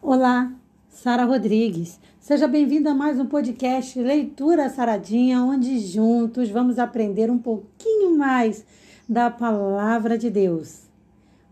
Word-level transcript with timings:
Olá, 0.00 0.52
Sara 0.88 1.24
Rodrigues. 1.24 1.98
Seja 2.20 2.46
bem-vinda 2.46 2.92
a 2.92 2.94
mais 2.94 3.18
um 3.18 3.26
podcast 3.26 4.00
Leitura 4.00 4.68
Saradinha, 4.68 5.42
onde 5.42 5.76
juntos 5.80 6.48
vamos 6.50 6.78
aprender 6.78 7.28
um 7.28 7.38
pouquinho 7.38 8.16
mais 8.16 8.64
da 9.08 9.28
palavra 9.28 10.16
de 10.16 10.30
Deus. 10.30 10.88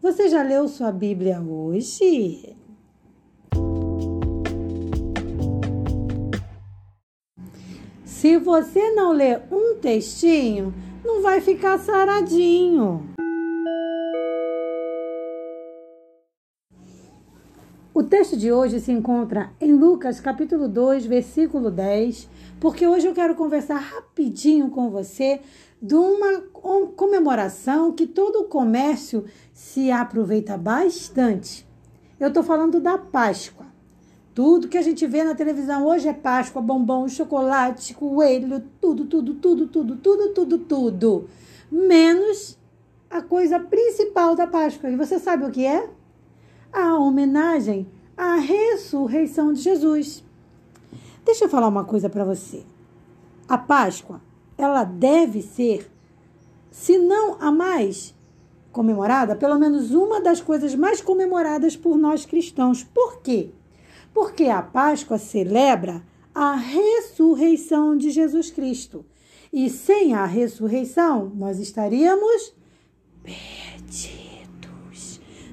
Você 0.00 0.28
já 0.28 0.44
leu 0.44 0.68
sua 0.68 0.92
Bíblia 0.92 1.40
hoje? 1.40 2.56
Se 8.04 8.38
você 8.38 8.92
não 8.92 9.10
ler 9.10 9.42
um 9.50 9.74
textinho, 9.80 10.72
não 11.04 11.20
vai 11.20 11.40
ficar 11.40 11.78
saradinho. 11.78 13.15
O 17.96 18.02
texto 18.02 18.36
de 18.36 18.52
hoje 18.52 18.78
se 18.78 18.92
encontra 18.92 19.50
em 19.58 19.72
Lucas 19.72 20.20
capítulo 20.20 20.68
2, 20.68 21.06
versículo 21.06 21.70
10, 21.70 22.28
porque 22.60 22.86
hoje 22.86 23.06
eu 23.06 23.14
quero 23.14 23.34
conversar 23.34 23.78
rapidinho 23.78 24.68
com 24.68 24.90
você 24.90 25.40
de 25.80 25.94
uma 25.94 26.42
comemoração 26.94 27.92
que 27.92 28.06
todo 28.06 28.40
o 28.40 28.48
comércio 28.48 29.24
se 29.54 29.90
aproveita 29.90 30.58
bastante. 30.58 31.66
Eu 32.20 32.28
estou 32.28 32.42
falando 32.42 32.80
da 32.80 32.98
Páscoa. 32.98 33.64
Tudo 34.34 34.68
que 34.68 34.76
a 34.76 34.82
gente 34.82 35.06
vê 35.06 35.24
na 35.24 35.34
televisão 35.34 35.86
hoje 35.86 36.06
é 36.06 36.12
Páscoa, 36.12 36.60
bombom, 36.60 37.08
chocolate, 37.08 37.94
coelho, 37.94 38.62
tudo, 38.78 39.06
tudo, 39.06 39.32
tudo, 39.36 39.66
tudo, 39.68 39.96
tudo, 39.96 40.34
tudo, 40.34 40.58
tudo. 40.58 41.30
Menos 41.72 42.58
a 43.08 43.22
coisa 43.22 43.58
principal 43.58 44.36
da 44.36 44.46
Páscoa. 44.46 44.90
E 44.90 44.96
você 44.96 45.18
sabe 45.18 45.46
o 45.46 45.50
que 45.50 45.64
é? 45.64 45.88
a 46.76 46.98
homenagem 46.98 47.86
à 48.16 48.36
ressurreição 48.36 49.52
de 49.52 49.60
Jesus. 49.60 50.24
Deixa 51.24 51.44
eu 51.44 51.48
falar 51.48 51.68
uma 51.68 51.84
coisa 51.84 52.08
para 52.08 52.24
você. 52.24 52.64
A 53.48 53.58
Páscoa, 53.58 54.20
ela 54.56 54.84
deve 54.84 55.42
ser, 55.42 55.90
se 56.70 56.98
não 56.98 57.36
a 57.40 57.50
mais 57.50 58.14
comemorada, 58.72 59.34
pelo 59.34 59.58
menos 59.58 59.92
uma 59.92 60.20
das 60.20 60.40
coisas 60.40 60.74
mais 60.74 61.00
comemoradas 61.00 61.76
por 61.76 61.96
nós 61.96 62.26
cristãos. 62.26 62.84
Por 62.84 63.22
quê? 63.22 63.50
Porque 64.12 64.44
a 64.44 64.60
Páscoa 64.62 65.16
celebra 65.18 66.02
a 66.34 66.54
ressurreição 66.54 67.96
de 67.96 68.10
Jesus 68.10 68.50
Cristo. 68.50 69.04
E 69.50 69.70
sem 69.70 70.12
a 70.12 70.26
ressurreição, 70.26 71.32
nós 71.34 71.58
estaríamos 71.58 72.52
perdidos. 73.22 73.88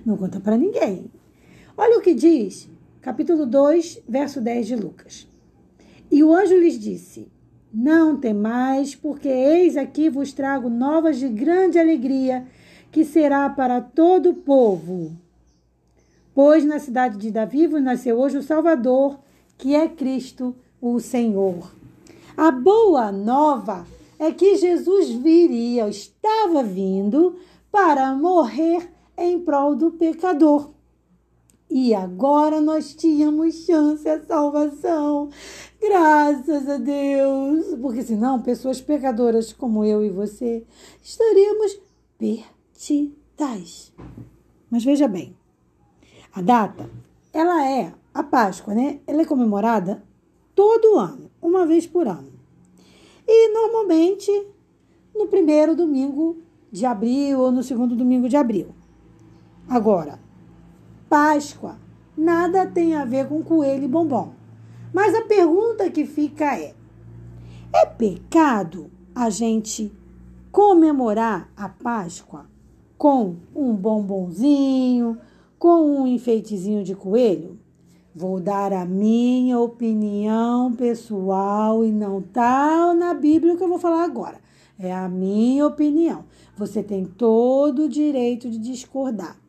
Não 0.06 0.18
conta 0.18 0.42
para 0.42 0.58
ninguém. 0.58 1.10
Olha 1.76 1.98
o 1.98 2.02
que 2.02 2.14
diz, 2.14 2.70
capítulo 3.02 3.48
2, 3.48 4.04
verso 4.08 4.40
10 4.40 4.68
de 4.68 4.76
Lucas. 4.76 5.28
E 6.12 6.24
o 6.24 6.32
anjo 6.32 6.56
lhes 6.56 6.78
disse: 6.78 7.32
Não 7.74 8.16
temais, 8.16 8.94
porque 8.94 9.28
eis 9.28 9.76
aqui 9.76 10.08
vos 10.08 10.32
trago 10.32 10.70
novas 10.70 11.18
de 11.18 11.28
grande 11.28 11.80
alegria, 11.80 12.46
que 12.92 13.04
será 13.04 13.50
para 13.50 13.82
todo 13.82 14.30
o 14.30 14.36
povo. 14.36 15.18
Pois 16.36 16.64
na 16.64 16.78
cidade 16.78 17.18
de 17.18 17.32
Davi 17.32 17.66
vos 17.66 17.82
nasceu 17.82 18.20
hoje 18.20 18.38
o 18.38 18.44
Salvador, 18.44 19.20
que 19.58 19.74
é 19.74 19.88
Cristo, 19.88 20.56
o 20.80 21.00
Senhor. 21.00 21.74
A 22.38 22.52
boa 22.52 23.12
nova 23.12 23.88
é 24.20 24.32
que 24.32 24.58
Jesus 24.58 25.10
viria, 25.10 25.90
estava 25.90 26.62
vindo 26.62 27.36
para 27.72 28.14
morrer 28.14 28.92
em 29.18 29.40
prol 29.40 29.76
do 29.76 29.90
pecador. 29.90 30.70
E 31.76 31.92
agora 31.96 32.62
nós 32.62 32.94
tínhamos 32.94 33.66
chance 33.66 34.08
à 34.08 34.24
salvação. 34.24 35.32
Graças 35.82 36.70
a 36.70 36.78
Deus. 36.78 37.80
Porque 37.82 38.04
senão, 38.04 38.44
pessoas 38.44 38.80
pecadoras 38.80 39.52
como 39.52 39.84
eu 39.84 40.06
e 40.06 40.10
você 40.12 40.64
estaríamos 41.02 41.82
perdidas. 42.16 43.92
Mas 44.70 44.84
veja 44.86 45.08
bem, 45.08 45.36
a 46.32 46.44
data, 46.44 46.88
ela 47.34 47.68
é 47.68 47.92
a 48.14 48.22
Páscoa, 48.22 48.76
né? 48.76 49.00
Ela 49.08 49.24
é 49.24 49.26
comemorada 49.26 50.04
todo 50.54 51.00
ano, 51.00 51.32
uma 51.42 51.66
vez 51.66 51.88
por 51.88 52.08
ano. 52.08 52.32
E 53.28 53.52
normalmente 53.52 54.30
no 55.16 55.26
primeiro 55.26 55.76
domingo 55.76 56.38
de 56.72 56.86
abril 56.86 57.40
ou 57.40 57.52
no 57.52 57.64
segundo 57.64 57.96
domingo 57.96 58.30
de 58.30 58.38
abril. 58.38 58.68
Agora, 59.68 60.23
Páscoa 61.14 61.78
nada 62.18 62.66
tem 62.66 62.96
a 62.96 63.06
ver 63.06 63.28
com 63.28 63.44
coelho 63.44 63.84
e 63.84 63.88
bombom. 63.88 64.34
Mas 64.92 65.14
a 65.14 65.22
pergunta 65.22 65.92
que 65.92 66.08
fica 66.08 66.58
é: 66.58 66.74
é 67.72 67.86
pecado 67.86 68.90
a 69.14 69.30
gente 69.30 69.94
comemorar 70.52 71.52
a 71.56 71.70
Páscoa 71.70 72.48
com 72.98 73.36
um 73.56 73.76
bombonzinho, 73.76 75.20
com 75.60 75.86
um 75.86 76.08
enfeitezinho 76.08 76.84
de 76.84 76.96
coelho? 76.96 77.60
Vou 78.16 78.40
dar 78.40 78.74
a 78.74 78.84
minha 78.84 79.60
opinião 79.60 80.74
pessoal 80.74 81.86
e 81.86 81.92
não 81.92 82.24
tá 82.24 82.92
na 82.96 83.14
Bíblia 83.14 83.56
que 83.56 83.64
eu 83.64 83.70
vou 83.70 83.78
falar 83.78 84.04
agora. 84.04 84.42
É 84.80 84.92
a 84.92 85.08
minha 85.08 85.68
opinião. 85.68 86.26
Você 86.58 86.82
tem 86.82 87.06
todo 87.06 87.84
o 87.84 87.90
direito 87.90 88.50
de 88.50 88.58
discordar. 88.58 89.43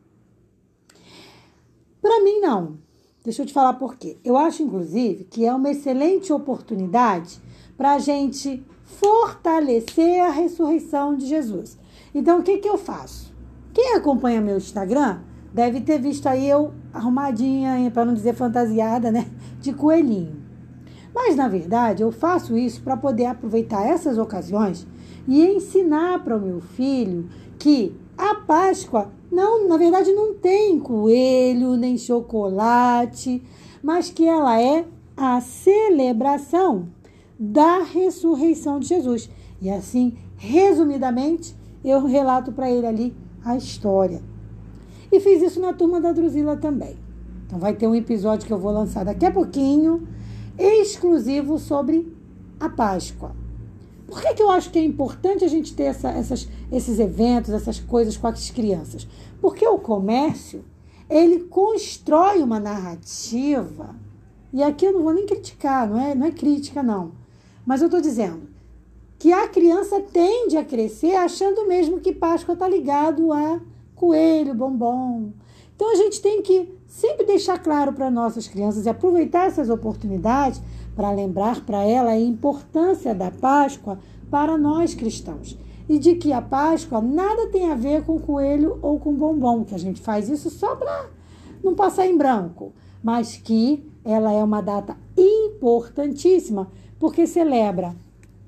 Para 2.05 2.23
mim, 2.23 2.39
não. 2.39 2.77
Deixa 3.23 3.41
eu 3.41 3.47
te 3.47 3.51
falar 3.51 3.73
por 3.73 3.95
quê. 3.95 4.19
Eu 4.23 4.37
acho, 4.37 4.61
inclusive, 4.61 5.23
que 5.23 5.43
é 5.43 5.51
uma 5.51 5.71
excelente 5.71 6.31
oportunidade 6.31 7.41
para 7.75 7.93
a 7.93 7.97
gente 7.97 8.63
fortalecer 8.83 10.21
a 10.21 10.29
ressurreição 10.29 11.17
de 11.17 11.25
Jesus. 11.25 11.79
Então, 12.13 12.37
o 12.37 12.43
que, 12.43 12.59
que 12.59 12.69
eu 12.69 12.77
faço? 12.77 13.33
Quem 13.73 13.95
acompanha 13.95 14.39
meu 14.39 14.57
Instagram 14.57 15.21
deve 15.51 15.81
ter 15.81 15.99
visto 15.99 16.27
aí 16.27 16.47
eu 16.47 16.75
arrumadinha, 16.93 17.89
para 17.89 18.05
não 18.05 18.13
dizer 18.13 18.35
fantasiada, 18.35 19.11
né? 19.11 19.25
De 19.59 19.73
coelhinho. 19.73 20.43
Mas, 21.11 21.35
na 21.35 21.47
verdade, 21.47 22.03
eu 22.03 22.11
faço 22.11 22.55
isso 22.55 22.83
para 22.83 22.95
poder 22.95 23.25
aproveitar 23.25 23.83
essas 23.83 24.19
ocasiões 24.19 24.85
e 25.27 25.43
ensinar 25.43 26.23
para 26.23 26.37
o 26.37 26.39
meu 26.39 26.61
filho 26.61 27.27
que 27.57 27.99
a 28.17 28.35
Páscoa 28.35 29.11
não, 29.31 29.67
na 29.67 29.75
verdade, 29.75 30.13
não 30.13 30.33
tem 30.33 30.79
coelho 30.79 31.75
nem 31.75 31.97
chocolate, 31.97 33.43
mas 33.83 34.09
que 34.09 34.25
ela 34.25 34.61
é 34.61 34.85
a 35.17 35.41
celebração 35.41 36.87
da 37.37 37.79
ressurreição 37.79 38.79
de 38.79 38.87
Jesus. 38.87 39.29
E 39.61 39.69
assim, 39.69 40.17
resumidamente, 40.37 41.55
eu 41.83 42.05
relato 42.05 42.51
para 42.51 42.71
ele 42.71 42.87
ali 42.87 43.15
a 43.43 43.57
história. 43.57 44.21
E 45.11 45.19
fiz 45.19 45.41
isso 45.41 45.59
na 45.59 45.73
turma 45.73 45.99
da 45.99 46.11
Drusila 46.11 46.55
também. 46.55 46.97
Então 47.45 47.59
vai 47.59 47.73
ter 47.73 47.87
um 47.87 47.95
episódio 47.95 48.47
que 48.47 48.53
eu 48.53 48.57
vou 48.57 48.71
lançar 48.71 49.05
daqui 49.05 49.25
a 49.25 49.31
pouquinho, 49.31 50.07
exclusivo 50.57 51.59
sobre 51.59 52.11
a 52.59 52.69
Páscoa. 52.69 53.35
Por 54.07 54.21
que, 54.21 54.33
que 54.35 54.43
eu 54.43 54.51
acho 54.51 54.69
que 54.69 54.77
é 54.77 54.83
importante 54.83 55.43
a 55.43 55.47
gente 55.47 55.73
ter 55.73 55.83
essa, 55.83 56.09
essas, 56.09 56.47
esses 56.71 56.99
eventos, 56.99 57.51
essas 57.51 57.79
coisas 57.79 58.15
com 58.15 58.27
as 58.27 58.49
crianças? 58.51 59.07
Porque 59.41 59.67
o 59.67 59.79
comércio, 59.79 60.63
ele 61.09 61.39
constrói 61.45 62.43
uma 62.43 62.59
narrativa, 62.59 63.95
e 64.53 64.61
aqui 64.61 64.85
eu 64.85 64.93
não 64.93 65.03
vou 65.03 65.13
nem 65.13 65.25
criticar, 65.25 65.89
não 65.89 65.99
é, 65.99 66.13
não 66.13 66.27
é 66.27 66.31
crítica, 66.31 66.83
não. 66.83 67.13
Mas 67.65 67.81
eu 67.81 67.87
estou 67.87 67.99
dizendo 67.99 68.47
que 69.17 69.33
a 69.33 69.47
criança 69.47 69.99
tende 69.99 70.55
a 70.55 70.63
crescer 70.63 71.15
achando 71.15 71.67
mesmo 71.67 71.99
que 71.99 72.13
Páscoa 72.13 72.53
está 72.53 72.67
ligado 72.67 73.33
a 73.33 73.59
coelho, 73.95 74.53
bombom. 74.53 75.31
Então 75.75 75.91
a 75.91 75.95
gente 75.95 76.21
tem 76.21 76.41
que 76.41 76.73
sempre 76.87 77.25
deixar 77.25 77.57
claro 77.57 77.91
para 77.91 78.11
nossas 78.11 78.47
crianças 78.47 78.85
e 78.85 78.89
aproveitar 78.89 79.47
essas 79.47 79.69
oportunidades 79.69 80.61
para 80.95 81.11
lembrar 81.11 81.61
para 81.65 81.83
ela 81.83 82.11
a 82.11 82.19
importância 82.19 83.13
da 83.13 83.29
Páscoa 83.29 83.99
para 84.29 84.57
nós 84.57 84.95
cristãos 84.95 85.57
e 85.87 85.99
de 85.99 86.15
que 86.15 86.33
a 86.33 86.41
Páscoa 86.41 87.01
nada 87.01 87.47
tem 87.47 87.71
a 87.71 87.75
ver 87.75 88.03
com 88.03 88.19
coelho 88.19 88.79
ou 88.81 88.99
com 88.99 89.13
bombom, 89.13 89.63
que 89.63 89.75
a 89.75 89.79
gente 89.79 90.01
faz 90.01 90.29
isso 90.29 90.49
só 90.49 90.75
para 90.75 91.09
não 91.63 91.75
passar 91.75 92.07
em 92.07 92.17
branco, 92.17 92.73
mas 93.03 93.37
que 93.37 93.85
ela 94.03 94.31
é 94.31 94.43
uma 94.43 94.61
data 94.61 94.97
importantíssima 95.17 96.71
porque 96.99 97.27
celebra 97.27 97.95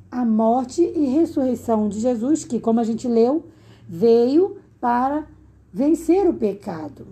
a 0.10 0.24
morte 0.26 0.82
e 0.82 1.06
ressurreição 1.08 1.90
de 1.90 2.00
Jesus, 2.00 2.46
que, 2.46 2.60
como 2.60 2.80
a 2.80 2.84
gente 2.84 3.08
leu, 3.08 3.46
veio 3.88 4.58
para 4.80 5.28
vencer 5.72 6.28
o 6.28 6.34
pecado. 6.34 7.08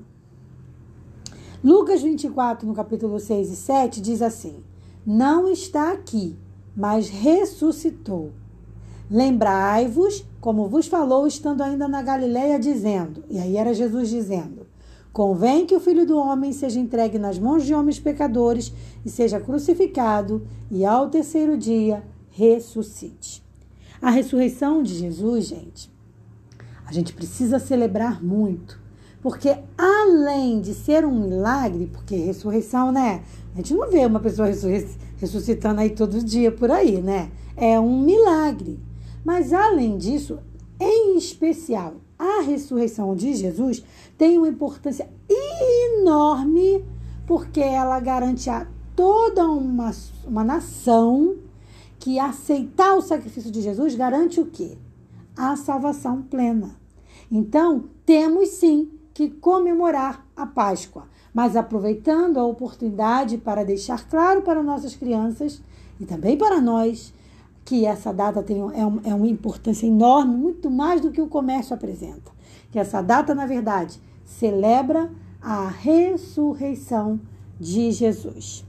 Lucas 1.63 2.01
24, 2.01 2.67
no 2.67 2.73
capítulo 2.73 3.19
6 3.19 3.51
e 3.51 3.55
7, 3.55 4.01
diz 4.01 4.21
assim: 4.21 4.55
não 5.05 5.51
está 5.51 5.91
aqui, 5.91 6.35
mas 6.75 7.09
ressuscitou. 7.09 8.31
Lembrai-vos, 9.09 10.25
como 10.41 10.67
vos 10.67 10.87
falou, 10.87 11.27
estando 11.27 11.61
ainda 11.61 11.87
na 11.87 12.01
Galiléia, 12.01 12.57
dizendo, 12.57 13.23
e 13.29 13.37
aí 13.37 13.55
era 13.55 13.73
Jesus 13.73 14.09
dizendo: 14.09 14.65
Convém 15.13 15.65
que 15.65 15.75
o 15.75 15.79
Filho 15.79 16.05
do 16.05 16.17
Homem 16.17 16.51
seja 16.51 16.79
entregue 16.79 17.19
nas 17.19 17.37
mãos 17.37 17.63
de 17.63 17.73
homens 17.73 17.99
pecadores 17.99 18.73
e 19.05 19.09
seja 19.09 19.39
crucificado, 19.39 20.45
e 20.71 20.83
ao 20.83 21.09
terceiro 21.09 21.55
dia 21.55 22.03
ressuscite. 22.31 23.43
A 24.01 24.09
ressurreição 24.09 24.83
de 24.83 24.93
Jesus, 24.95 25.45
gente, 25.45 25.91
a 26.85 26.91
gente 26.91 27.13
precisa 27.13 27.59
celebrar 27.59 28.23
muito. 28.23 28.83
Porque 29.25 29.57
além 29.75 30.61
de 30.61 30.75
ser 30.75 31.03
um 31.03 31.19
milagre, 31.19 31.89
porque 31.91 32.15
ressurreição, 32.15 32.91
né? 32.91 33.23
A 33.55 33.57
gente 33.57 33.73
não 33.73 33.89
vê 33.89 34.05
uma 34.05 34.19
pessoa 34.19 34.47
ressuscitando 35.17 35.81
aí 35.81 35.89
todo 35.89 36.23
dia 36.23 36.51
por 36.51 36.69
aí, 36.69 37.01
né? 37.01 37.31
É 37.57 37.79
um 37.79 38.03
milagre. 38.03 38.79
Mas 39.23 39.51
além 39.51 39.97
disso, 39.97 40.37
em 40.79 41.17
especial, 41.17 41.95
a 42.19 42.41
ressurreição 42.41 43.15
de 43.15 43.33
Jesus 43.33 43.83
tem 44.15 44.37
uma 44.37 44.47
importância 44.47 45.09
enorme 45.27 46.85
porque 47.25 47.61
ela 47.61 47.99
garante 47.99 48.47
a 48.47 48.67
toda 48.95 49.49
uma, 49.49 49.89
uma 50.23 50.43
nação 50.43 51.35
que 51.97 52.19
aceitar 52.19 52.93
o 52.93 53.01
sacrifício 53.01 53.49
de 53.49 53.63
Jesus 53.63 53.95
garante 53.95 54.39
o 54.39 54.45
quê? 54.45 54.77
A 55.35 55.55
salvação 55.55 56.21
plena. 56.21 56.75
Então, 57.31 57.85
temos 58.05 58.49
sim 58.49 58.91
que 59.15 59.29
comemorar 59.29 60.27
a 60.35 60.45
Páscoa, 60.45 61.07
mas 61.33 61.55
aproveitando 61.55 62.37
a 62.37 62.45
oportunidade 62.45 63.37
para 63.37 63.63
deixar 63.63 64.05
claro 64.09 64.41
para 64.41 64.61
nossas 64.61 64.93
crianças 64.93 65.61
e 65.97 66.05
também 66.05 66.37
para 66.37 66.59
nós 66.59 67.13
que 67.63 67.85
essa 67.85 68.11
data 68.11 68.43
tem, 68.43 68.59
é, 68.59 68.85
um, 68.85 68.99
é 69.05 69.15
uma 69.15 69.27
importância 69.27 69.87
enorme, 69.87 70.35
muito 70.35 70.69
mais 70.69 70.99
do 70.99 71.11
que 71.11 71.21
o 71.21 71.27
comércio 71.27 71.73
apresenta. 71.73 72.29
Que 72.69 72.77
essa 72.77 73.01
data, 73.01 73.33
na 73.33 73.45
verdade, 73.45 74.01
celebra 74.25 75.09
a 75.41 75.69
ressurreição 75.69 77.17
de 77.57 77.93
Jesus. 77.93 78.65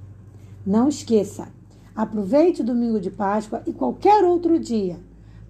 Não 0.64 0.88
esqueça, 0.88 1.48
aproveite 1.94 2.62
o 2.62 2.64
domingo 2.64 3.00
de 3.00 3.10
Páscoa 3.10 3.64
e 3.66 3.72
qualquer 3.72 4.22
outro 4.22 4.60
dia 4.60 5.00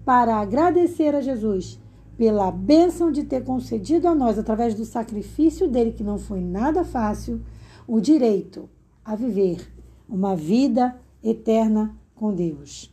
para 0.03 0.37
agradecer 0.37 1.13
a 1.13 1.21
Jesus 1.21 1.79
pela 2.17 2.51
bênção 2.51 3.11
de 3.11 3.23
ter 3.23 3.43
concedido 3.43 4.07
a 4.07 4.15
nós, 4.15 4.39
através 4.39 4.73
do 4.73 4.83
sacrifício 4.83 5.67
dele, 5.67 5.91
que 5.91 6.03
não 6.03 6.17
foi 6.17 6.41
nada 6.41 6.83
fácil, 6.83 7.39
o 7.87 8.01
direito 8.01 8.67
a 9.05 9.15
viver 9.15 9.71
uma 10.09 10.35
vida 10.35 10.99
eterna 11.23 11.95
com 12.15 12.33
Deus. 12.33 12.91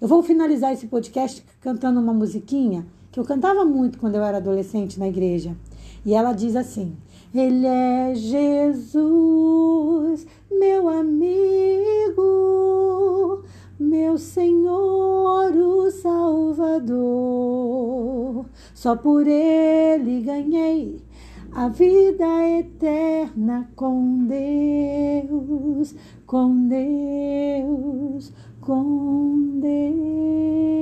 Eu 0.00 0.06
vou 0.06 0.22
finalizar 0.22 0.72
esse 0.72 0.86
podcast 0.86 1.44
cantando 1.60 1.98
uma 1.98 2.12
musiquinha 2.12 2.86
que 3.10 3.18
eu 3.18 3.24
cantava 3.24 3.64
muito 3.64 3.98
quando 3.98 4.14
eu 4.14 4.22
era 4.22 4.36
adolescente 4.36 4.96
na 4.98 5.08
igreja. 5.08 5.56
E 6.04 6.14
ela 6.14 6.32
diz 6.32 6.54
assim: 6.54 6.96
Ele 7.34 7.66
é 7.66 8.14
Jesus, 8.14 10.24
meu 10.50 10.88
amigo, 10.88 12.22
meu 13.78 14.18
Senhor, 14.18 14.57
Só 18.80 18.94
por 18.94 19.26
Ele 19.26 20.20
ganhei 20.20 21.00
a 21.50 21.66
vida 21.66 22.24
eterna 22.60 23.68
com 23.74 24.24
Deus, 24.28 25.96
com 26.24 26.68
Deus 26.68 28.32
com 28.68 29.58
Deus. 29.60 30.77